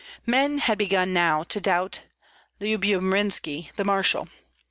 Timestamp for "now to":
1.13-1.61